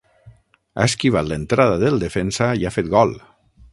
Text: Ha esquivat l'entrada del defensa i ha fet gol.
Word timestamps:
Ha 0.77 0.85
esquivat 0.91 1.29
l'entrada 1.31 1.77
del 1.83 2.01
defensa 2.05 2.49
i 2.63 2.67
ha 2.67 2.73
fet 2.79 2.91
gol. 2.97 3.15